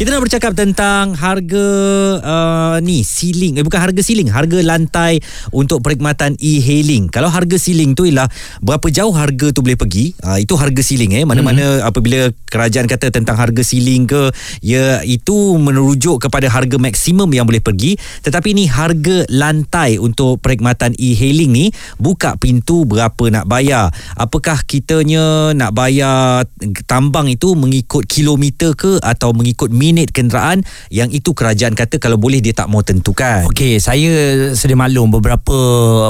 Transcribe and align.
Kita 0.00 0.16
nak 0.16 0.24
bercakap 0.24 0.56
tentang 0.56 1.12
harga 1.12 1.66
uh, 2.24 2.76
ni 2.80 3.04
ceiling 3.04 3.60
eh 3.60 3.64
bukan 3.68 3.84
harga 3.84 4.00
ceiling 4.00 4.32
harga 4.32 4.64
lantai 4.64 5.20
untuk 5.52 5.84
perkhidmatan 5.84 6.40
e-hailing. 6.40 7.12
Kalau 7.12 7.28
harga 7.28 7.60
ceiling 7.60 7.92
tu 7.92 8.08
ialah 8.08 8.24
berapa 8.64 8.88
jauh 8.88 9.12
harga 9.12 9.52
tu 9.52 9.60
boleh 9.60 9.76
pergi, 9.76 10.16
uh, 10.24 10.40
itu 10.40 10.56
harga 10.56 10.80
ceiling 10.80 11.20
eh. 11.20 11.28
Mana-mana 11.28 11.84
hmm. 11.84 11.84
apabila 11.84 12.32
kerajaan 12.48 12.88
kata 12.88 13.12
tentang 13.12 13.36
harga 13.36 13.60
ceiling 13.60 14.08
ke 14.08 14.32
ya 14.64 15.04
itu 15.04 15.60
merujuk 15.60 16.24
kepada 16.24 16.48
harga 16.48 16.80
maksimum 16.80 17.28
yang 17.36 17.44
boleh 17.44 17.60
pergi, 17.60 18.00
tetapi 18.24 18.56
ni 18.56 18.72
harga 18.72 19.28
lantai 19.28 20.00
untuk 20.00 20.40
perkhidmatan 20.40 20.96
e-hailing 20.96 21.52
ni 21.52 21.76
buka 22.00 22.40
pintu 22.40 22.88
berapa 22.88 23.28
nak 23.28 23.44
bayar. 23.44 23.92
Apakah 24.16 24.64
kitanya 24.64 25.52
nak 25.52 25.76
bayar 25.76 26.48
tambang 26.88 27.28
itu 27.28 27.52
mengikut 27.52 28.08
kilometer 28.08 28.72
ke 28.72 28.96
atau 29.04 29.36
mengikut 29.36 29.68
minit 29.68 29.89
kenderaan 30.14 30.62
yang 30.92 31.10
itu 31.10 31.34
kerajaan 31.34 31.74
kata 31.74 31.98
kalau 31.98 32.16
boleh 32.20 32.38
dia 32.38 32.54
tak 32.54 32.70
mau 32.70 32.84
tentukan. 32.84 33.46
Okey, 33.50 33.82
saya 33.82 34.10
sedia 34.54 34.78
maklum 34.78 35.10
beberapa 35.10 35.56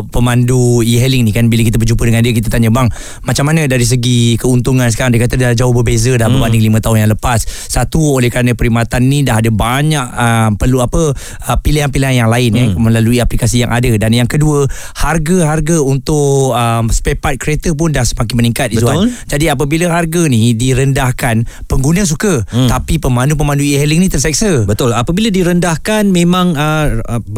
pemandu 0.09 0.85
e-hailing 0.85 1.25
ni 1.25 1.33
kan 1.33 1.49
bila 1.49 1.65
kita 1.65 1.81
berjumpa 1.81 2.03
dengan 2.05 2.23
dia 2.25 2.33
kita 2.37 2.53
tanya 2.53 2.69
bang 2.69 2.89
macam 3.25 3.45
mana 3.49 3.65
dari 3.65 3.85
segi 3.85 4.37
keuntungan 4.37 4.89
sekarang 4.93 5.17
dia 5.17 5.23
kata 5.25 5.35
dah 5.37 5.53
jauh 5.57 5.73
berbeza 5.73 6.15
dah 6.17 6.29
hmm. 6.29 6.37
berbanding 6.41 6.63
5 6.75 6.85
tahun 6.85 6.97
yang 7.07 7.11
lepas. 7.17 7.41
Satu 7.47 8.21
oleh 8.21 8.29
kerana 8.29 8.53
perkhidmatan 8.53 9.01
ni 9.07 9.25
dah 9.25 9.41
ada 9.41 9.51
banyak 9.51 10.07
uh, 10.13 10.51
perlu 10.57 10.85
apa 10.85 11.15
uh, 11.15 11.59
pilihan-pilihan 11.61 12.27
yang 12.27 12.31
lain 12.31 12.51
eh, 12.57 12.65
hmm. 12.71 12.77
eh 12.77 12.81
melalui 12.81 13.19
aplikasi 13.23 13.63
yang 13.63 13.73
ada 13.73 13.91
dan 13.97 14.11
yang 14.13 14.29
kedua 14.29 14.67
harga-harga 14.99 15.79
untuk 15.81 16.53
um, 16.53 16.91
spare 16.91 17.19
part 17.19 17.37
kereta 17.39 17.73
pun 17.73 17.95
dah 17.95 18.05
semakin 18.05 18.35
meningkat 18.37 18.75
Betul. 18.75 18.83
Izzuan. 18.83 18.99
Jadi 19.31 19.47
apabila 19.53 19.93
harga 19.93 20.23
ni 20.27 20.53
direndahkan 20.57 21.47
pengguna 21.71 22.03
suka 22.05 22.43
hmm. 22.45 22.69
tapi 22.69 22.99
pemandu-pemandu 22.99 23.63
e-hailing 23.75 24.03
ni 24.03 24.09
terseksa. 24.11 24.67
Betul. 24.67 24.93
Apabila 24.93 25.31
direndahkan 25.31 26.09
memang 26.11 26.59
uh, 26.59 26.87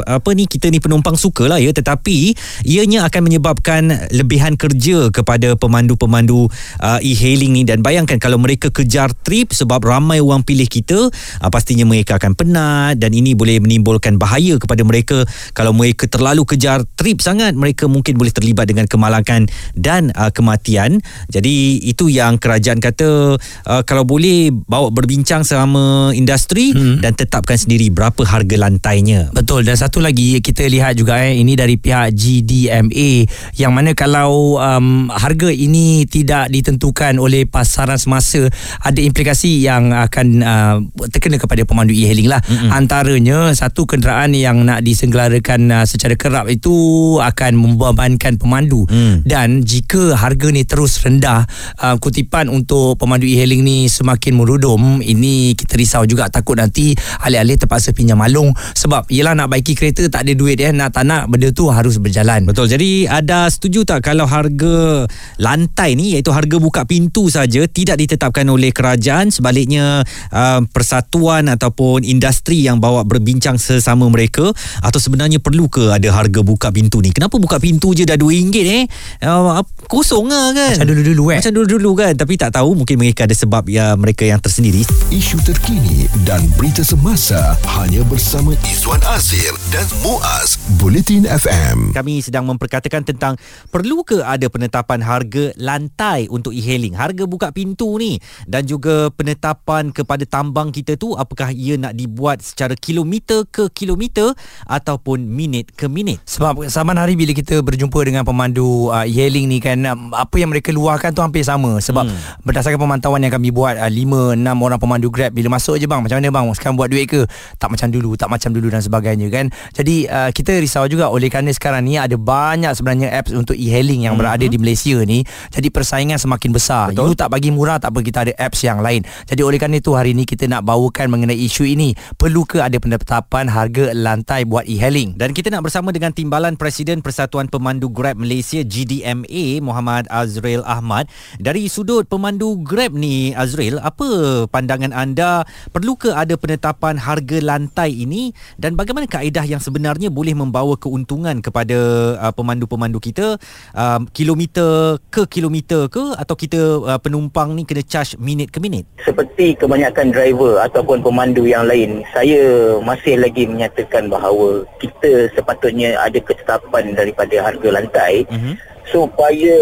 apa 0.09 0.31
ni 0.33 0.49
kita 0.49 0.73
ni 0.73 0.81
penumpang 0.81 1.15
sukalah 1.15 1.61
ya 1.61 1.71
tetapi 1.71 2.35
ianya 2.65 3.05
akan 3.09 3.29
menyebabkan 3.29 4.09
lebihan 4.11 4.57
kerja 4.57 5.13
kepada 5.13 5.55
pemandu-pemandu 5.59 6.49
uh, 6.81 7.01
e-hailing 7.05 7.53
ni 7.55 7.63
dan 7.69 7.85
bayangkan 7.85 8.17
kalau 8.17 8.41
mereka 8.41 8.73
kejar 8.73 9.13
trip 9.25 9.53
sebab 9.53 9.85
ramai 9.85 10.19
orang 10.19 10.43
pilih 10.43 10.67
kita 10.67 11.09
uh, 11.13 11.51
pastinya 11.53 11.85
mereka 11.85 12.17
akan 12.17 12.33
penat 12.33 12.97
dan 12.97 13.13
ini 13.13 13.37
boleh 13.37 13.61
menimbulkan 13.61 14.17
bahaya 14.17 14.57
kepada 14.57 14.83
mereka 14.83 15.25
kalau 15.53 15.77
mereka 15.77 16.09
terlalu 16.09 16.49
kejar 16.49 16.85
trip 16.97 17.21
sangat 17.21 17.53
mereka 17.55 17.87
mungkin 17.87 18.17
boleh 18.17 18.33
terlibat 18.33 18.69
dengan 18.69 18.89
kemalangan 18.89 19.47
dan 19.77 20.11
uh, 20.17 20.31
kematian. 20.33 21.03
Jadi 21.29 21.83
itu 21.85 22.09
yang 22.09 22.39
kerajaan 22.39 22.79
kata 22.79 23.37
uh, 23.41 23.83
kalau 23.85 24.05
boleh 24.07 24.51
bawa 24.53 24.89
berbincang 24.91 25.43
selama 25.43 26.15
industri 26.23 26.71
hmm. 26.73 27.03
dan 27.03 27.13
tetapkan 27.19 27.59
sendiri 27.59 27.91
berapa 27.91 28.23
harga 28.23 28.57
lantainya. 28.57 29.35
Betul 29.35 29.67
dan 29.67 29.75
satu 29.75 29.99
lagi 29.99 30.39
kita 30.39 30.65
lihat 30.71 30.95
juga 30.95 31.19
eh 31.19 31.37
ini 31.37 31.59
dari 31.59 31.75
pihak 31.77 32.15
GDMA 32.15 33.27
yang 33.59 33.75
mana 33.75 33.93
kalau 33.93 34.57
um, 34.57 35.11
harga 35.11 35.51
ini 35.51 36.07
tidak 36.07 36.49
ditentukan 36.49 37.19
oleh 37.19 37.45
pasaran 37.45 37.99
semasa 37.99 38.47
ada 38.81 39.01
implikasi 39.03 39.67
yang 39.67 39.91
akan 39.91 40.27
uh, 40.43 40.77
terkena 41.11 41.37
kepada 41.37 41.67
pemandu 41.67 41.93
e-hailing 41.93 42.31
lah. 42.31 42.41
Hmm. 42.47 42.71
Antaranya 42.73 43.51
satu 43.53 43.85
kenderaan 43.85 44.33
yang 44.33 44.63
nak 44.63 44.87
disenggarakan 44.87 45.83
uh, 45.83 45.87
secara 45.87 46.15
kerap 46.15 46.47
itu 46.49 46.73
akan 47.19 47.59
membebankan 47.59 48.39
pemandu 48.39 48.87
hmm. 48.87 49.27
dan 49.27 49.67
jika 49.67 50.15
harga 50.15 50.49
ni 50.53 50.63
terus 50.63 51.01
rendah 51.03 51.45
uh, 51.83 51.97
kutipan 51.99 52.49
untuk 52.53 52.97
pemandu 53.01 53.27
e-hailing 53.27 53.63
ni 53.65 53.89
semakin 53.89 54.37
merudum 54.37 55.01
ini 55.03 55.57
kita 55.57 55.75
risau 55.79 56.02
juga. 56.09 56.29
Takut 56.29 56.59
nanti 56.59 56.95
alih-alih 57.23 57.59
terpaksa 57.59 57.95
pinjam 57.95 58.19
malung. 58.19 58.55
Sebab 58.77 59.09
ialah 59.13 59.35
nak 59.35 59.49
baiki 59.53 59.77
kereta 59.77 60.07
tak 60.09 60.27
ada 60.29 60.33
duit 60.35 60.59
eh. 60.59 60.73
Nak 60.73 60.95
tak 60.95 61.05
nak 61.07 61.29
benda 61.29 61.51
tu 61.53 61.69
harus 61.69 61.99
berjalan. 62.01 62.45
Betul. 62.49 62.71
Jadi 62.71 63.07
ada 63.07 63.47
setuju 63.49 63.85
tak 63.85 64.07
kalau 64.07 64.25
harga 64.25 65.07
lantai 65.39 65.95
ni 65.95 66.17
iaitu 66.17 66.33
harga 66.33 66.57
buka 66.57 66.83
pintu 66.89 67.29
saja 67.29 67.65
tidak 67.69 68.01
ditetapkan 68.01 68.47
oleh 68.49 68.73
kerajaan? 68.73 69.29
Sebaliknya 69.29 70.03
uh, 70.33 70.61
persatuan 70.71 71.51
ataupun 71.53 72.03
industri 72.07 72.65
yang 72.65 72.81
bawa 72.81 73.05
berbincang 73.05 73.61
sesama 73.61 74.09
mereka 74.09 74.51
atau 74.81 74.99
sebenarnya 74.99 75.39
perlu 75.39 75.69
ke 75.69 75.93
ada 75.93 76.09
harga 76.15 76.41
buka 76.41 76.73
pintu 76.73 77.05
ni? 77.05 77.13
Kenapa 77.13 77.37
buka 77.37 77.61
pintu 77.61 77.93
je 77.93 78.09
dah 78.09 78.17
RM2 78.17 78.57
eh? 78.65 78.85
Uh, 79.27 79.61
kosong 79.91 80.31
lah 80.33 80.57
kan? 80.57 80.81
Macam 80.81 80.89
dulu-dulu 80.89 81.25
eh. 81.37 81.39
Macam 81.45 81.53
dulu-dulu 81.53 81.91
kan? 81.99 82.13
Tapi 82.17 82.35
tak 82.41 82.57
tahu 82.57 82.79
mungkin 82.79 82.97
mereka 82.97 83.29
ada 83.29 83.35
sebab 83.37 83.69
ya 83.69 83.93
mereka 83.99 84.25
yang 84.25 84.41
tersendiri. 84.41 84.87
Isu 85.13 85.37
terkini 85.45 85.92
dan 86.25 86.41
berita 86.57 86.81
semasa 86.81 87.53
hanya 87.77 88.01
bersama 88.09 88.57
Izwan 88.65 89.03
Azir 89.13 89.53
dan 89.69 89.85
Muaz 90.01 90.57
Bulletin 90.81 91.29
FM. 91.29 91.93
Kami 91.93 92.25
sedang 92.25 92.49
memperkatakan 92.49 93.05
tentang 93.05 93.37
perlu 93.69 94.01
ke 94.01 94.25
ada 94.25 94.49
penetapan 94.49 95.05
harga 95.05 95.53
lantai 95.61 96.33
untuk 96.33 96.57
e-hailing, 96.57 96.97
harga 96.97 97.29
buka 97.29 97.53
pintu 97.53 98.01
ni 98.01 98.17
dan 98.49 98.65
juga 98.65 99.13
penetapan 99.13 99.93
kepada 99.93 100.25
tambang 100.25 100.73
kita 100.73 100.97
tu 100.97 101.13
apakah 101.13 101.53
ia 101.53 101.77
nak 101.77 101.93
dibuat 101.93 102.41
secara 102.41 102.73
kilometer 102.73 103.45
ke 103.45 103.69
kilometer 103.77 104.33
ataupun 104.65 105.29
minit 105.29 105.77
ke 105.77 105.91
minit. 105.91 106.25
Sebab 106.25 106.73
zaman 106.73 106.97
hari 106.97 107.21
bila 107.21 107.37
kita 107.37 107.61
berjumpa 107.61 108.01
dengan 108.01 108.25
pemandu 108.25 108.89
uh, 108.89 109.05
e-hailing 109.05 109.45
ni 109.45 109.61
kan 109.61 109.77
um, 109.85 110.17
apa 110.17 110.41
yang 110.41 110.49
mereka 110.49 110.73
luahkan 110.73 111.13
tu 111.13 111.21
hampir 111.21 111.45
sama 111.45 111.77
sebab 111.85 112.09
hmm. 112.09 112.49
berdasarkan 112.49 112.81
pemantauan 112.81 113.21
yang 113.21 113.35
kami 113.35 113.53
buat 113.53 113.77
uh, 113.77 113.91
5 113.93 114.41
6 114.41 114.49
orang 114.49 114.81
pemandu 114.81 115.13
Grab 115.13 115.37
bila 115.37 115.53
masuk 115.61 115.82
je 115.83 115.91
bang. 115.91 115.99
Macam 115.99 116.17
mana 116.23 116.31
bang? 116.31 116.47
Sekarang 116.55 116.77
buat 116.79 116.89
duit 116.89 117.11
ke? 117.11 117.27
Tak 117.59 117.69
macam 117.75 117.91
dulu 117.91 118.15
tak 118.15 118.31
macam 118.31 118.55
dulu 118.55 118.71
dan 118.71 118.79
sebagainya 118.79 119.27
kan? 119.35 119.51
Jadi 119.75 120.07
uh, 120.07 120.31
kita 120.31 120.55
risau 120.63 120.87
juga. 120.87 121.11
Oleh 121.11 121.27
kerana 121.27 121.51
sekarang 121.51 121.83
ni 121.83 121.99
ada 121.99 122.15
banyak 122.15 122.71
sebenarnya 122.71 123.11
apps 123.11 123.35
untuk 123.35 123.59
e-hailing 123.59 124.07
yang 124.07 124.15
mm-hmm. 124.15 124.23
berada 124.23 124.47
di 124.47 124.59
Malaysia 124.63 124.95
ni. 125.03 125.27
Jadi 125.51 125.69
persaingan 125.75 126.23
semakin 126.23 126.51
besar. 126.55 126.95
Betul. 126.95 127.11
you 127.11 127.19
tak 127.19 127.35
bagi 127.35 127.51
murah 127.51 127.83
tak 127.83 127.91
apa 127.91 128.01
kita 128.07 128.19
ada 128.31 128.33
apps 128.39 128.63
yang 128.63 128.79
lain. 128.79 129.03
Jadi 129.27 129.43
oleh 129.43 129.59
kerana 129.59 129.83
itu 129.83 129.91
hari 129.99 130.15
ni 130.15 130.23
kita 130.23 130.47
nak 130.47 130.63
bawakan 130.63 131.11
mengenai 131.11 131.35
isu 131.35 131.67
ini. 131.67 131.99
Perlu 132.15 132.47
ke 132.47 132.63
ada 132.63 132.79
penetapan 132.79 133.51
harga 133.51 133.91
lantai 133.91 134.47
buat 134.47 134.63
e-hailing? 134.71 135.19
Dan 135.19 135.35
kita 135.35 135.51
nak 135.51 135.67
bersama 135.67 135.91
dengan 135.91 136.15
timbalan 136.15 136.55
Presiden 136.55 137.03
Persatuan 137.03 137.51
Pemandu 137.51 137.91
Grab 137.91 138.15
Malaysia 138.21 138.63
GDMA 138.63 139.59
Muhammad 139.59 140.07
Azril 140.07 140.63
Ahmad. 140.63 141.11
Dari 141.43 141.67
sudut 141.67 142.07
pemandu 142.07 142.61
Grab 142.63 142.95
ni 142.95 143.35
Azril 143.35 143.81
apa 143.83 144.45
pandangan 144.47 144.95
anda 144.95 145.43
perlu 145.73 145.97
ke 145.97 146.13
ada 146.13 146.37
penetapan 146.37 147.01
harga 147.01 147.41
lantai 147.41 148.05
ini? 148.05 148.37
Dan 148.61 148.77
bagaimana 148.77 149.09
kaedah 149.09 149.49
yang 149.49 149.59
sebenarnya 149.59 150.13
boleh 150.13 150.37
membawa 150.37 150.77
keuntungan 150.77 151.41
kepada 151.41 151.79
uh, 152.21 152.33
pemandu-pemandu 152.37 153.01
kita? 153.01 153.41
Uh, 153.73 154.05
kilometer 154.13 155.01
ke 155.09 155.25
kilometer 155.25 155.89
ke? 155.89 156.13
Atau 156.21 156.37
kita 156.37 156.61
uh, 156.85 157.01
penumpang 157.01 157.57
ni 157.57 157.65
kena 157.65 157.81
charge 157.81 158.21
minit 158.21 158.53
ke 158.53 158.61
minit? 158.61 158.85
Seperti 159.01 159.57
kebanyakan 159.57 160.13
driver 160.13 160.61
ataupun 160.61 161.01
pemandu 161.01 161.49
yang 161.49 161.65
lain 161.65 162.05
saya 162.13 162.77
masih 162.85 163.17
lagi 163.17 163.49
menyatakan 163.49 164.13
bahawa 164.13 164.69
kita 164.77 165.33
sepatutnya 165.33 165.97
ada 165.97 166.21
ketetapan 166.21 166.93
daripada 166.93 167.41
harga 167.41 167.69
lantai. 167.73 168.29
Uh-huh. 168.29 168.55
supaya 168.83 169.57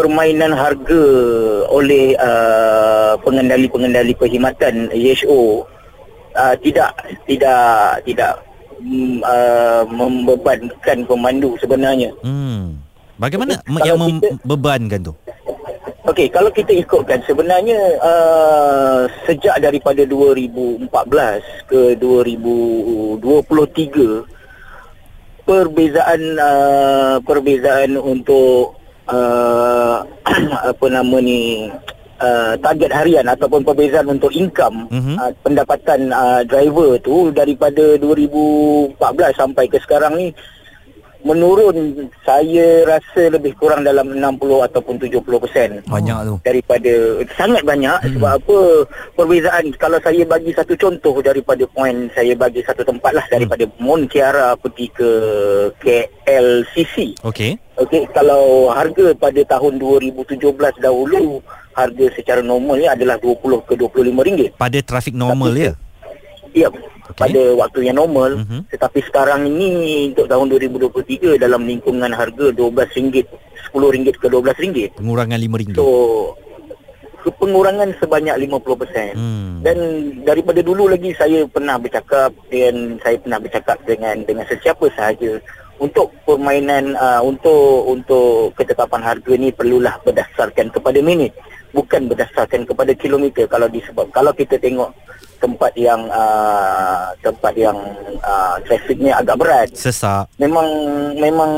permainan 0.00 0.56
harga 0.56 1.04
oleh 1.68 2.16
uh, 2.16 3.20
pengendali-pengendali 3.20 4.16
perkhidmatan 4.16 4.88
EHO 4.88 5.68
uh, 6.32 6.56
tidak 6.64 6.96
tidak 7.28 8.00
tidak 8.08 8.40
um, 8.80 9.20
uh, 9.20 9.84
membebankan 9.92 11.04
pemandu 11.04 11.52
sebenarnya. 11.60 12.16
Hmm. 12.24 12.80
Bagaimana 13.20 13.60
okay, 13.60 13.92
yang 13.92 14.00
membebankan 14.00 15.12
tu? 15.12 15.14
Okey, 16.08 16.32
kalau 16.32 16.48
kita 16.48 16.72
ikutkan 16.72 17.20
sebenarnya 17.28 17.76
uh, 18.00 19.04
sejak 19.28 19.60
daripada 19.60 20.00
2014 20.08 20.88
ke 21.68 21.92
2023 22.00 23.20
perbezaan 25.44 26.20
uh, 26.40 27.20
perbezaan 27.20 28.00
untuk 28.00 28.79
uh, 29.10 29.96
apa 30.70 30.86
nama 30.86 31.16
ni 31.20 31.68
uh, 32.22 32.54
target 32.60 32.90
harian 32.94 33.26
ataupun 33.26 33.66
perbezaan 33.66 34.08
untuk 34.08 34.30
income 34.30 34.86
uh-huh. 34.88 35.16
uh, 35.18 35.32
pendapatan 35.42 36.14
uh, 36.14 36.42
driver 36.46 36.96
tu 37.02 37.34
daripada 37.34 37.98
2014 37.98 38.96
sampai 39.34 39.64
ke 39.66 39.78
sekarang 39.82 40.14
ni 40.16 40.28
menurun 41.20 42.08
saya 42.24 42.84
rasa 42.88 43.28
lebih 43.28 43.52
kurang 43.60 43.84
dalam 43.84 44.16
60 44.16 44.66
ataupun 44.72 44.96
70% 44.96 45.84
Banyak 45.84 46.18
tu. 46.24 46.34
daripada 46.40 46.92
sangat 47.36 47.60
banyak 47.60 47.98
hmm. 48.00 48.12
sebab 48.16 48.32
apa 48.40 48.58
perbezaan 49.20 49.64
kalau 49.76 50.00
saya 50.00 50.24
bagi 50.24 50.56
satu 50.56 50.72
contoh 50.80 51.20
daripada 51.20 51.64
poin 51.68 52.08
saya 52.16 52.32
bagi 52.32 52.64
satu 52.64 52.80
tempat 52.80 53.12
lah 53.12 53.26
daripada 53.28 53.68
hmm. 53.68 53.76
Mon 53.84 54.08
Kiara 54.08 54.56
pergi 54.56 54.88
ke 54.92 55.10
KLCC 55.80 57.20
Okey. 57.20 57.60
Okey, 57.80 58.12
kalau 58.12 58.68
harga 58.68 59.16
pada 59.16 59.40
tahun 59.56 59.80
2017 59.80 60.36
dahulu 60.84 61.40
harga 61.72 62.06
secara 62.12 62.44
normal 62.44 62.76
ni 62.76 62.84
adalah 62.84 63.16
20 63.16 63.64
ke 63.64 63.72
25 63.72 64.20
ringgit. 64.20 64.50
Pada 64.60 64.78
trafik 64.84 65.16
normal 65.16 65.56
Tapi- 65.56 65.64
ya. 65.64 65.72
Ya, 66.50 66.66
okay. 66.66 67.14
pada 67.14 67.42
waktu 67.56 67.88
yang 67.88 67.96
normal. 67.96 68.42
Mm-hmm. 68.42 68.60
Tetapi 68.74 69.00
sekarang 69.06 69.46
ini 69.46 70.10
untuk 70.12 70.26
tahun 70.26 70.50
2023 70.50 71.38
dalam 71.38 71.62
lingkungan 71.62 72.10
harga 72.10 72.50
RM12, 72.52 73.24
RM10 73.70 74.14
ke 74.18 74.26
RM12. 74.28 74.98
Pengurangan 74.98 75.38
RM5. 75.38 75.78
So 75.78 75.86
pengurangan 77.28 77.92
sebanyak 78.00 78.36
50%. 78.48 79.12
Hmm. 79.12 79.60
Dan 79.60 79.76
daripada 80.24 80.64
dulu 80.64 80.88
lagi 80.88 81.12
saya 81.12 81.44
pernah 81.44 81.76
bercakap 81.76 82.32
dan 82.48 82.96
saya 83.04 83.20
pernah 83.20 83.38
bercakap 83.38 83.76
dengan 83.84 84.24
dengan 84.24 84.44
sesiapa 84.48 84.88
sahaja 84.96 85.36
untuk 85.80 86.12
permainan 86.28 86.92
uh, 86.94 87.24
untuk 87.24 87.88
untuk 87.88 88.52
ketetapan 88.54 89.00
harga 89.00 89.32
ni 89.34 89.48
perlulah 89.48 89.96
berdasarkan 90.04 90.68
kepada 90.68 91.00
minit 91.00 91.32
bukan 91.72 92.04
berdasarkan 92.04 92.68
kepada 92.68 92.92
kilometer 92.92 93.48
kalau 93.48 93.66
disebab 93.66 94.12
kalau 94.12 94.36
kita 94.36 94.60
tengok 94.60 94.92
tempat 95.40 95.72
yang 95.80 96.04
uh, 96.12 97.16
tempat 97.24 97.56
yang 97.56 97.78
uh, 98.20 98.60
trafiknya 98.68 99.16
agak 99.16 99.40
berat 99.40 99.68
Sesak. 99.72 100.28
memang 100.36 100.68
memang 101.16 101.52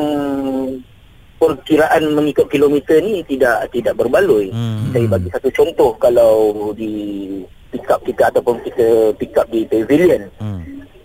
perkiraan 1.43 2.15
mengikut 2.15 2.47
kilometer 2.47 3.03
ni 3.03 3.27
tidak 3.27 3.67
tidak 3.75 3.99
berbaloi. 3.99 4.55
Hmm. 4.55 4.95
Saya 4.95 5.07
bagi 5.11 5.29
satu 5.35 5.51
contoh 5.51 5.91
kalau 5.99 6.71
di 6.71 6.95
pick 7.75 7.91
up 7.91 7.99
kita 8.07 8.31
ataupun 8.31 8.63
kita 8.63 9.11
pick 9.19 9.35
up 9.35 9.51
di 9.51 9.67
pavilion 9.67 10.31
Hmm. 10.39 10.62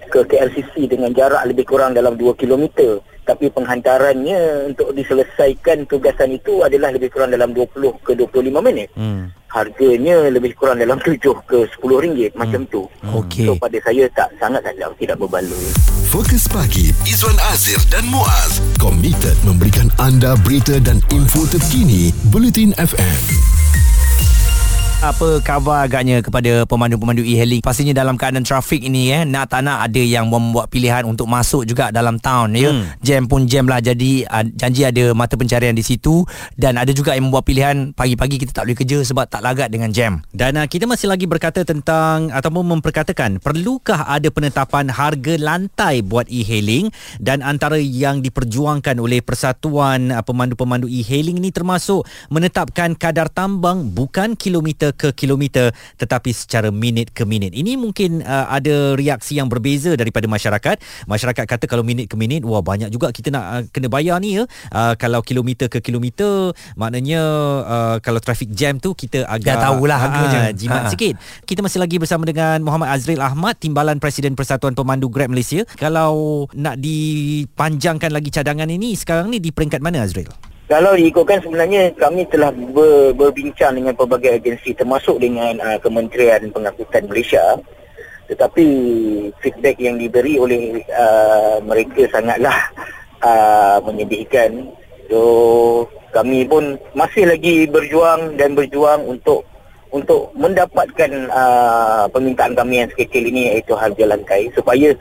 Ke 0.07 0.25
KLCC 0.25 0.87
dengan 0.89 1.11
jarak 1.11 1.43
lebih 1.45 1.67
kurang 1.67 1.93
dalam 1.93 2.15
2 2.15 2.33
kilometer 2.39 3.03
tapi 3.27 3.51
penghantarannya 3.51 4.71
untuk 4.71 4.95
diselesaikan 4.95 5.83
tugasan 5.91 6.39
itu 6.39 6.63
adalah 6.63 6.95
lebih 6.95 7.11
kurang 7.11 7.35
dalam 7.35 7.51
20 7.51 7.99
ke 7.99 8.15
25 8.15 8.63
minit. 8.63 8.87
Hmm. 8.95 9.35
Harganya 9.51 10.31
lebih 10.31 10.55
kurang 10.55 10.79
dalam 10.79 10.95
7 11.03 11.19
ke 11.43 11.67
10 11.67 12.03
ringgit 12.07 12.31
macam 12.39 12.63
tu. 12.71 12.87
Okey. 13.03 13.51
So 13.51 13.59
pada 13.59 13.77
saya 13.83 14.07
tak 14.15 14.31
sangat 14.39 14.63
tidak 14.63 14.95
tidak 14.95 15.17
berbaloi. 15.19 15.67
Fokus 16.07 16.47
pagi 16.47 16.95
Izwan 17.03 17.35
Azir 17.51 17.79
dan 17.91 18.07
Muaz 18.07 18.63
komited 18.79 19.35
memberikan 19.43 19.91
anda 19.99 20.39
berita 20.47 20.79
dan 20.79 21.03
info 21.11 21.43
terkini 21.51 22.15
Bulletin 22.31 22.71
FM. 22.79 23.56
Apa 25.07 25.39
khabar 25.39 25.87
agaknya 25.87 26.19
kepada 26.19 26.67
pemandu-pemandu 26.67 27.23
e-hailing? 27.23 27.63
Pastinya 27.63 27.95
dalam 27.95 28.19
keadaan 28.19 28.43
trafik 28.43 28.83
ini 28.83 29.15
eh 29.15 29.23
Nak 29.23 29.55
tak 29.55 29.63
nak 29.63 29.87
ada 29.87 30.03
yang 30.03 30.27
membuat 30.27 30.67
pilihan 30.67 31.07
untuk 31.07 31.31
masuk 31.31 31.63
juga 31.63 31.95
dalam 31.95 32.19
town 32.19 32.51
ya. 32.51 32.75
Hmm. 32.75 32.91
Jam 32.99 33.23
pun 33.23 33.47
jam 33.47 33.71
lah. 33.71 33.79
Jadi 33.79 34.27
uh, 34.27 34.43
janji 34.59 34.83
ada 34.83 35.15
mata 35.15 35.39
pencarian 35.39 35.71
di 35.71 35.79
situ 35.79 36.27
Dan 36.59 36.75
ada 36.75 36.91
juga 36.91 37.15
yang 37.15 37.31
membuat 37.31 37.47
pilihan 37.47 37.95
Pagi-pagi 37.95 38.35
kita 38.35 38.51
tak 38.51 38.67
boleh 38.67 38.75
kerja 38.83 38.99
sebab 39.07 39.31
tak 39.31 39.47
lagat 39.47 39.71
dengan 39.71 39.95
jam. 39.95 40.19
Dan 40.35 40.59
uh, 40.59 40.67
kita 40.67 40.83
masih 40.83 41.07
lagi 41.07 41.23
berkata 41.23 41.63
tentang 41.63 42.27
ataupun 42.27 42.75
memperkatakan 42.75 43.39
perlukah 43.39 44.11
ada 44.11 44.27
penetapan 44.27 44.91
harga 44.91 45.39
lantai 45.39 46.03
buat 46.03 46.27
e-hailing 46.27 46.91
dan 47.23 47.47
antara 47.47 47.79
yang 47.79 48.19
diperjuangkan 48.19 48.99
oleh 48.99 49.23
Persatuan 49.23 50.11
uh, 50.11 50.19
Pemandu-Pemandu 50.19 50.91
E-hailing 50.91 51.39
ini 51.39 51.55
termasuk 51.55 52.03
menetapkan 52.27 52.91
kadar 52.91 53.31
tambang 53.31 53.87
bukan 53.87 54.35
kilometer 54.35 54.96
ke 54.97 55.13
kilometer 55.13 55.69
tetapi 56.01 56.33
secara 56.33 56.73
minit 56.73 57.13
ke 57.13 57.23
minit. 57.23 57.53
Ini 57.53 57.77
mungkin 57.77 58.25
uh, 58.25 58.49
ada 58.49 58.97
reaksi 58.97 59.37
yang 59.37 59.47
berbeza 59.47 59.93
daripada 59.93 60.25
masyarakat. 60.25 60.81
Masyarakat 61.05 61.45
kata 61.45 61.65
kalau 61.69 61.85
minit 61.85 62.09
ke 62.09 62.17
minit 62.17 62.41
wah 62.41 62.65
banyak 62.65 62.89
juga 62.89 63.13
kita 63.13 63.29
nak 63.29 63.45
uh, 63.45 63.63
kena 63.69 63.87
bayar 63.87 64.17
ni 64.17 64.41
ya. 64.41 64.43
Uh, 64.73 64.97
kalau 64.97 65.21
kilometer 65.21 65.69
ke 65.69 65.79
kilometer 65.79 66.51
maknanya 66.73 67.21
uh, 67.63 67.95
kalau 68.01 68.17
traffic 68.17 68.49
jam 68.57 68.81
tu 68.81 68.97
kita 68.97 69.23
agak 69.29 69.55
Dah 69.55 69.71
tahulah 69.71 69.97
harganya. 70.01 70.39
Ah, 70.49 70.53
jimat 70.55 70.81
Ha. 70.87 70.91
sikit. 70.91 71.13
Kita 71.45 71.59
masih 71.61 71.79
lagi 71.83 72.01
bersama 72.01 72.23
dengan 72.25 72.63
Muhammad 72.63 72.89
Azril 72.95 73.21
Ahmad, 73.21 73.59
Timbalan 73.59 74.01
Presiden 74.01 74.33
Persatuan 74.33 74.73
Pemandu 74.73 75.11
Grab 75.11 75.29
Malaysia. 75.29 75.61
Kalau 75.77 76.47
nak 76.55 76.79
dipanjangkan 76.79 78.09
lagi 78.09 78.29
cadangan 78.31 78.69
ini, 78.71 78.95
sekarang 78.95 79.29
ni 79.29 79.37
di 79.43 79.51
peringkat 79.51 79.83
mana 79.83 80.01
Azril? 80.01 80.29
Kalau 80.67 80.99
diikutkan 80.99 81.39
sebenarnya 81.39 81.95
kami 81.95 82.27
telah 82.27 82.51
ber, 82.51 83.15
berbincang 83.15 83.79
dengan 83.79 83.95
pelbagai 83.95 84.35
agensi 84.35 84.75
termasuk 84.75 85.15
dengan 85.15 85.55
uh, 85.63 85.79
Kementerian 85.79 86.51
Pengangkutan 86.51 87.07
Malaysia. 87.07 87.55
Tetapi 88.27 88.65
feedback 89.39 89.79
yang 89.79 89.95
diberi 89.95 90.35
oleh 90.35 90.83
uh, 90.91 91.63
mereka 91.63 92.11
sangatlah 92.11 92.67
uh, 93.27 93.79
menyedihkan. 93.87 94.67
So 95.07 95.87
kami 96.11 96.43
pun 96.43 96.75
masih 96.91 97.31
lagi 97.31 97.63
berjuang 97.71 98.35
dan 98.35 98.51
berjuang 98.51 99.07
untuk 99.07 99.47
untuk 99.95 100.35
mendapatkan 100.35 101.31
uh, 101.31 102.11
permintaan 102.11 102.59
kami 102.59 102.83
yang 102.83 102.91
sekecil 102.91 103.23
ini 103.23 103.55
iaitu 103.55 103.71
harga 103.71 104.03
lantai. 104.03 104.51
Supaya 104.51 104.91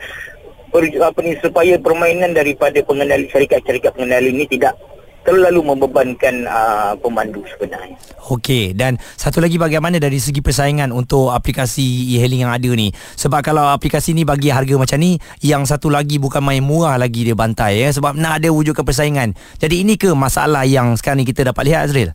per, 0.70 0.86
apa 1.02 1.18
ni 1.26 1.34
supaya 1.42 1.74
permainan 1.74 2.38
daripada 2.38 2.78
pengendali 2.86 3.26
syarikat-syarikat 3.34 3.98
pengendali 3.98 4.30
ini 4.30 4.46
tidak 4.46 4.78
terlalu 5.26 5.61
membebankan 5.75 6.46
uh, 6.46 6.94
pemandu 7.02 7.43
sebenarnya. 7.50 7.99
Okey 8.31 8.73
dan 8.73 8.96
satu 9.19 9.43
lagi 9.43 9.58
bagaimana 9.58 9.99
dari 9.99 10.23
segi 10.23 10.38
persaingan 10.38 10.94
untuk 10.94 11.34
aplikasi 11.34 12.14
e-hailing 12.14 12.46
yang 12.46 12.55
ada 12.55 12.70
ni? 12.73 12.94
Sebab 12.94 13.43
kalau 13.43 13.67
aplikasi 13.67 14.14
ni 14.14 14.23
bagi 14.23 14.55
harga 14.55 14.78
macam 14.78 15.02
ni 15.02 15.19
yang 15.43 15.67
satu 15.67 15.90
lagi 15.90 16.23
bukan 16.23 16.40
main 16.40 16.62
murah 16.62 16.94
lagi 16.94 17.26
dia 17.26 17.34
bantai 17.34 17.82
ya? 17.82 17.90
Sebab 17.90 18.14
nak 18.14 18.40
ada 18.40 18.49
wujud 18.55 18.78
persaingan 18.78 19.34
jadi 19.58 19.82
ini 19.82 19.99
ke 19.99 20.14
masalah 20.14 20.62
yang 20.62 20.94
sekarang 20.94 21.20
ni 21.23 21.26
kita 21.26 21.50
dapat 21.50 21.67
lihat 21.67 21.90
Azril? 21.90 22.14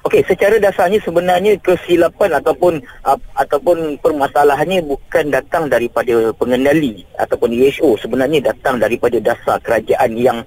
Okey, 0.00 0.24
secara 0.24 0.56
dasarnya 0.56 0.96
sebenarnya 1.04 1.60
kesilapan 1.60 2.40
ataupun 2.40 2.80
uh, 3.04 3.20
ataupun 3.36 4.00
permasalahannya 4.00 4.80
bukan 4.80 5.28
datang 5.28 5.68
daripada 5.68 6.32
pengendali 6.40 7.04
ataupun 7.20 7.52
EHO 7.52 8.00
sebenarnya 8.00 8.48
datang 8.48 8.80
daripada 8.80 9.20
dasar 9.20 9.60
kerajaan 9.60 10.16
yang 10.16 10.40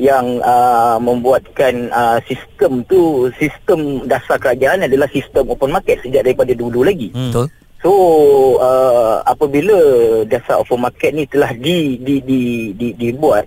yang 0.00 0.40
uh, 0.40 0.96
membuatkan 0.96 1.92
uh, 1.92 2.18
sistem 2.24 2.80
tu 2.88 3.28
sistem 3.36 4.08
dasar 4.08 4.40
kerajaan 4.40 4.88
adalah 4.88 5.04
sistem 5.12 5.52
open 5.52 5.68
market 5.68 6.00
sejak 6.00 6.24
daripada 6.24 6.56
dulu 6.56 6.80
lagi. 6.80 7.12
Hmm. 7.12 7.28
betul 7.28 7.46
So 7.82 7.92
uh, 8.62 9.26
apabila 9.26 9.74
dasar 10.30 10.62
open 10.62 10.86
market 10.86 11.10
ni 11.18 11.26
telah 11.26 11.50
di 11.50 11.98
di 11.98 12.22
di, 12.22 12.40
di 12.78 12.94
dibuat 12.94 13.42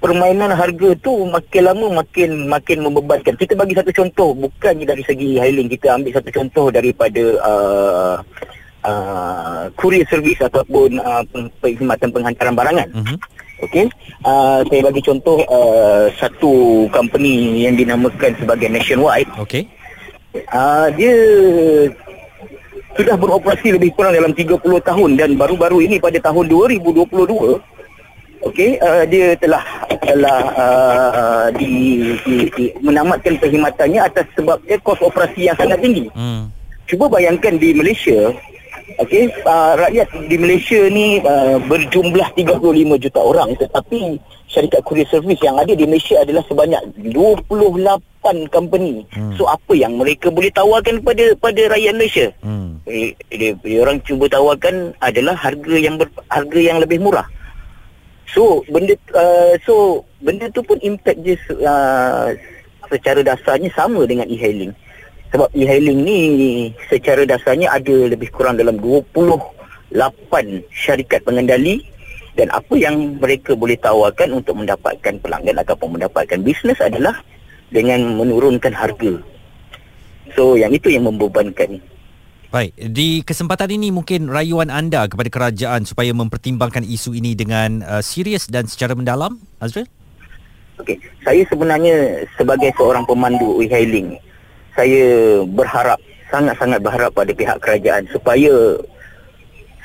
permainan 0.00 0.56
harga 0.56 0.96
tu 1.04 1.28
makin 1.28 1.62
lama 1.68 1.86
makin 2.00 2.48
makin 2.48 2.80
membebankan. 2.80 3.36
Kita 3.36 3.52
bagi 3.52 3.76
satu 3.76 3.92
contoh 3.92 4.32
bukannya 4.32 4.88
dari 4.88 5.04
segi 5.04 5.36
hailing 5.36 5.68
kita 5.68 6.00
ambil 6.00 6.16
satu 6.16 6.32
contoh 6.32 6.66
daripada 6.72 7.24
uh, 7.44 8.16
uh, 8.88 9.68
courier 9.76 10.08
service 10.08 10.40
ataupun 10.40 10.96
uh, 10.96 11.20
perkhidmatan 11.60 12.08
penghantaran 12.16 12.56
barangan. 12.56 12.88
Mhm. 12.88 13.16
Okey. 13.60 13.92
Uh, 14.24 14.60
saya 14.68 14.80
bagi 14.88 15.02
contoh 15.04 15.44
uh, 15.48 16.08
satu 16.16 16.86
company 16.92 17.64
yang 17.64 17.76
dinamakan 17.76 18.36
sebagai 18.36 18.68
Nationwide 18.68 19.28
Okey. 19.40 19.68
Uh, 20.52 20.88
dia 20.94 21.14
sudah 22.94 23.16
beroperasi 23.16 23.74
lebih 23.76 23.94
kurang 23.96 24.12
dalam 24.12 24.32
30 24.36 24.60
tahun 24.60 25.10
dan 25.16 25.30
baru-baru 25.38 25.86
ini 25.86 25.96
pada 26.02 26.18
tahun 26.20 26.50
2022 26.50 27.10
okey 28.40 28.80
uh, 28.80 29.04
dia 29.06 29.36
telah 29.36 29.62
telah 30.00 30.40
uh, 30.56 31.46
di, 31.54 31.72
di, 32.24 32.36
di 32.50 32.64
menamatkan 32.80 33.36
perkhidmatannya 33.38 34.00
atas 34.00 34.26
sebabnya 34.34 34.76
kos 34.82 35.00
operasi 35.04 35.48
yang 35.48 35.56
sangat 35.56 35.78
tinggi. 35.80 36.06
Hmm. 36.16 36.50
Cuba 36.88 37.06
bayangkan 37.06 37.54
di 37.60 37.70
Malaysia 37.76 38.34
okey 38.98 39.30
uh, 39.46 39.78
rakyat 39.78 40.08
di 40.26 40.36
Malaysia 40.40 40.80
ni 40.90 41.22
uh, 41.22 41.62
berjumlah 41.70 42.34
35 42.34 43.04
juta 43.04 43.20
orang 43.20 43.54
tetapi 43.54 44.18
syarikat 44.50 44.82
courier 44.82 45.06
service 45.06 45.38
yang 45.46 45.54
ada 45.54 45.70
di 45.70 45.86
Malaysia 45.86 46.18
adalah 46.18 46.42
sebanyak 46.50 46.82
28 47.14 48.50
company. 48.50 49.06
Hmm. 49.14 49.38
So 49.38 49.46
apa 49.46 49.72
yang 49.78 49.94
mereka 49.94 50.28
boleh 50.34 50.50
tawarkan 50.50 51.00
kepada 51.00 51.38
pada 51.38 51.62
rakyat 51.70 51.92
Malaysia? 51.94 52.26
Hmm. 52.42 52.82
Eh, 52.90 53.14
dia, 53.30 53.54
dia 53.62 53.78
orang 53.78 54.02
cuba 54.02 54.26
tawarkan 54.26 54.98
adalah 54.98 55.38
harga 55.38 55.76
yang 55.78 55.94
ber, 55.94 56.10
harga 56.26 56.58
yang 56.58 56.82
lebih 56.82 56.98
murah. 56.98 57.30
So 58.34 58.66
benda 58.66 58.98
uh, 59.14 59.54
so 59.62 60.02
benda 60.18 60.50
tu 60.50 60.66
pun 60.66 60.82
impact 60.82 61.22
dia 61.22 61.38
uh, 61.62 62.34
secara 62.90 63.22
dasarnya 63.22 63.70
sama 63.70 64.02
dengan 64.02 64.26
e-hailing. 64.26 64.74
Sebab 65.30 65.48
e-hailing 65.54 66.02
ni 66.02 66.20
secara 66.90 67.22
dasarnya 67.22 67.70
ada 67.70 68.10
lebih 68.10 68.34
kurang 68.34 68.58
dalam 68.58 68.82
28 68.82 69.94
syarikat 70.74 71.22
pengendali 71.22 71.86
dan 72.34 72.50
apa 72.50 72.74
yang 72.74 73.18
mereka 73.18 73.54
boleh 73.54 73.78
tawarkan 73.78 74.34
untuk 74.34 74.58
mendapatkan 74.58 75.22
pelanggan 75.22 75.62
ataupun 75.62 75.98
mendapatkan 75.98 76.42
bisnes 76.42 76.78
adalah 76.82 77.14
dengan 77.70 78.18
menurunkan 78.18 78.74
harga. 78.74 79.22
So 80.34 80.58
yang 80.58 80.74
itu 80.74 80.90
yang 80.90 81.06
membebankan. 81.06 81.78
Baik, 82.50 82.74
di 82.74 83.22
kesempatan 83.22 83.70
ini 83.70 83.94
mungkin 83.94 84.26
rayuan 84.26 84.74
anda 84.74 85.06
kepada 85.06 85.30
kerajaan 85.30 85.86
supaya 85.86 86.10
mempertimbangkan 86.10 86.82
isu 86.82 87.14
ini 87.14 87.38
dengan 87.38 87.78
uh, 87.86 88.02
serius 88.02 88.50
dan 88.50 88.66
secara 88.66 88.98
mendalam, 88.98 89.38
Azril? 89.62 89.86
Okey, 90.82 90.98
saya 91.22 91.46
sebenarnya 91.46 92.26
sebagai 92.34 92.74
seorang 92.74 93.06
pemandu 93.06 93.62
e-hailing, 93.62 94.18
saya 94.74 95.04
berharap 95.44 95.98
sangat-sangat 96.30 96.78
berharap 96.80 97.10
pada 97.12 97.32
pihak 97.34 97.58
kerajaan 97.58 98.06
supaya 98.10 98.78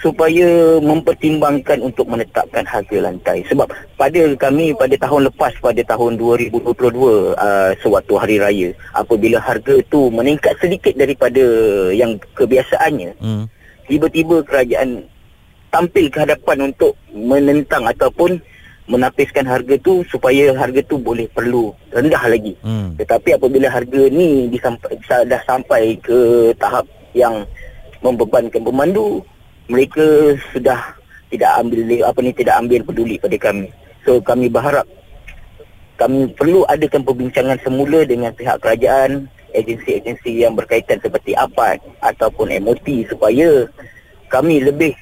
supaya 0.05 0.77
mempertimbangkan 0.85 1.81
untuk 1.81 2.05
menetapkan 2.05 2.61
harga 2.61 3.09
lantai 3.09 3.41
sebab 3.49 3.65
pada 3.97 4.21
kami 4.37 4.75
pada 4.77 4.93
tahun 5.01 5.33
lepas 5.33 5.57
pada 5.57 5.81
tahun 5.81 6.21
2022 6.21 6.61
uh, 7.33 7.71
sewaktu 7.81 8.13
hari 8.13 8.37
raya 8.37 8.69
apabila 8.93 9.41
harga 9.41 9.81
tu 9.89 10.13
meningkat 10.13 10.53
sedikit 10.61 10.93
daripada 10.93 11.41
yang 11.89 12.21
kebiasaannya 12.37 13.17
hmm. 13.17 13.43
tiba-tiba 13.89 14.45
kerajaan 14.45 15.09
tampil 15.73 16.05
ke 16.13 16.17
hadapan 16.21 16.69
untuk 16.69 16.93
menentang 17.09 17.89
ataupun 17.89 18.37
menapiskan 18.85 19.49
harga 19.49 19.75
tu 19.81 20.05
supaya 20.05 20.53
harga 20.53 20.81
tu 20.85 21.01
boleh 21.01 21.25
perlu 21.33 21.73
rendah 21.89 22.21
lagi 22.29 22.53
hmm. 22.61 23.01
tetapi 23.01 23.33
apabila 23.33 23.65
harga 23.65 24.01
ni 24.13 24.45
disampai, 24.47 25.01
dah 25.25 25.41
sampai 25.49 25.97
ke 26.01 26.53
tahap 26.61 26.85
yang 27.17 27.47
membebankan 28.05 28.61
pemandu 28.61 29.25
mereka 29.65 30.37
sudah 30.53 30.77
tidak 31.33 31.51
ambil 31.57 31.79
apa 32.05 32.19
ni 32.21 32.31
tidak 32.31 32.55
ambil 32.61 32.79
peduli 32.85 33.15
pada 33.17 33.37
kami. 33.41 33.67
So 34.05 34.21
kami 34.21 34.47
berharap 34.47 34.85
kami 35.97 36.29
perlu 36.35 36.67
adakan 36.69 37.01
perbincangan 37.07 37.57
semula 37.63 38.03
dengan 38.03 38.29
pihak 38.35 38.61
kerajaan, 38.61 39.25
agensi-agensi 39.55 40.43
yang 40.43 40.53
berkaitan 40.53 40.99
seperti 41.01 41.33
APAT 41.33 41.81
ataupun 42.03 42.51
MOT 42.61 43.07
supaya 43.09 43.65
kami 44.27 44.61
lebih 44.61 44.93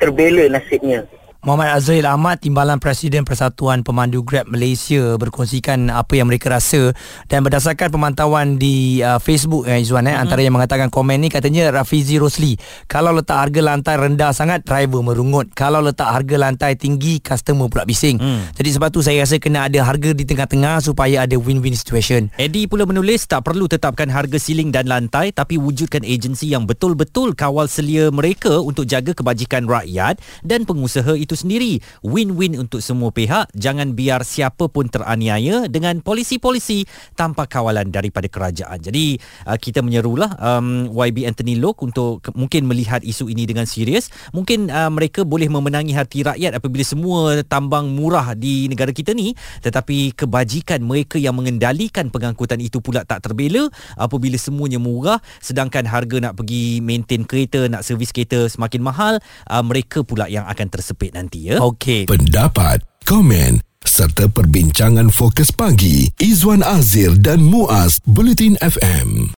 terbela 0.00 0.48
nasibnya 0.48 1.04
Muhammad 1.40 1.72
Azrael 1.72 2.04
Ahmad 2.04 2.36
Timbalan 2.44 2.76
Presiden 2.76 3.24
Persatuan 3.24 3.80
Pemandu 3.80 4.20
Grab 4.20 4.44
Malaysia 4.44 5.16
berkongsikan 5.16 5.88
apa 5.88 6.20
yang 6.20 6.28
mereka 6.28 6.52
rasa 6.52 6.92
dan 7.32 7.40
berdasarkan 7.40 7.88
pemantauan 7.88 8.60
di 8.60 9.00
uh, 9.00 9.16
Facebook 9.16 9.64
eh, 9.64 9.80
Izzuan 9.80 10.04
eh, 10.04 10.12
mm-hmm. 10.12 10.20
antara 10.20 10.44
yang 10.44 10.52
mengatakan 10.52 10.92
komen 10.92 11.16
ni 11.16 11.32
katanya 11.32 11.72
Rafizi 11.72 12.20
Rosli 12.20 12.60
kalau 12.84 13.16
letak 13.16 13.40
harga 13.40 13.72
lantai 13.72 13.96
rendah 13.96 14.36
sangat 14.36 14.68
driver 14.68 15.00
merungut 15.00 15.48
kalau 15.56 15.80
letak 15.80 16.12
harga 16.12 16.36
lantai 16.36 16.76
tinggi 16.76 17.24
customer 17.24 17.72
pula 17.72 17.88
bising 17.88 18.20
mm. 18.20 18.60
jadi 18.60 18.76
sebab 18.76 18.92
tu 18.92 19.00
saya 19.00 19.24
rasa 19.24 19.40
kena 19.40 19.64
ada 19.64 19.80
harga 19.80 20.12
di 20.12 20.28
tengah-tengah 20.28 20.84
supaya 20.84 21.24
ada 21.24 21.40
win-win 21.40 21.72
situation 21.72 22.28
Eddie 22.36 22.68
pula 22.68 22.84
menulis 22.84 23.24
tak 23.24 23.48
perlu 23.48 23.64
tetapkan 23.64 24.12
harga 24.12 24.36
siling 24.36 24.68
dan 24.68 24.92
lantai 24.92 25.32
tapi 25.32 25.56
wujudkan 25.56 26.04
agensi 26.04 26.52
yang 26.52 26.68
betul-betul 26.68 27.32
kawal 27.32 27.64
selia 27.64 28.12
mereka 28.12 28.60
untuk 28.60 28.84
jaga 28.84 29.16
kebajikan 29.16 29.64
rakyat 29.64 30.20
dan 30.44 30.68
pengusaha 30.68 31.16
itu 31.16 31.29
itu 31.30 31.38
sendiri. 31.38 31.78
Win-win 32.02 32.58
untuk 32.58 32.82
semua 32.82 33.14
pihak. 33.14 33.54
Jangan 33.54 33.94
biar 33.94 34.26
siapa 34.26 34.66
pun 34.66 34.90
teraniaya 34.90 35.70
dengan 35.70 36.02
polisi-polisi 36.02 36.82
tanpa 37.14 37.46
kawalan 37.46 37.94
daripada 37.94 38.26
kerajaan. 38.26 38.82
Jadi 38.82 39.14
uh, 39.46 39.54
kita 39.54 39.86
menyerulah 39.86 40.34
um, 40.42 40.90
YB 40.90 41.30
Anthony 41.30 41.54
Lok 41.62 41.86
untuk 41.86 42.26
ke- 42.26 42.34
mungkin 42.34 42.66
melihat 42.66 43.06
isu 43.06 43.30
ini 43.30 43.46
dengan 43.46 43.70
serius. 43.70 44.10
Mungkin 44.34 44.66
uh, 44.66 44.90
mereka 44.90 45.22
boleh 45.22 45.46
memenangi 45.46 45.94
hati 45.94 46.26
rakyat 46.26 46.58
apabila 46.58 46.82
semua 46.82 47.46
tambang 47.46 47.94
murah 47.94 48.34
di 48.34 48.66
negara 48.66 48.90
kita 48.90 49.12
ni 49.12 49.36
tetapi 49.60 50.16
kebajikan 50.16 50.80
mereka 50.80 51.20
yang 51.20 51.36
mengendalikan 51.36 52.08
pengangkutan 52.08 52.58
itu 52.58 52.80
pula 52.80 53.04
tak 53.04 53.22
terbela 53.22 53.68
apabila 54.00 54.40
semuanya 54.40 54.80
murah 54.80 55.20
sedangkan 55.44 55.84
harga 55.84 56.16
nak 56.18 56.34
pergi 56.40 56.80
maintain 56.80 57.22
kereta 57.22 57.68
nak 57.68 57.84
servis 57.84 58.10
kereta 58.10 58.48
semakin 58.48 58.80
mahal 58.80 59.14
uh, 59.46 59.62
mereka 59.62 60.00
pula 60.02 60.26
yang 60.26 60.48
akan 60.48 60.66
tersepit 60.72 61.12
nanti 61.20 61.52
ya. 61.52 61.60
Okey. 61.60 62.08
Pendapat, 62.08 62.80
komen 63.04 63.60
serta 63.84 64.32
perbincangan 64.32 65.12
fokus 65.12 65.52
pagi 65.52 66.08
Izwan 66.16 66.64
Azir 66.64 67.12
dan 67.20 67.44
Muaz 67.44 68.00
Bulletin 68.08 68.56
FM. 68.64 69.28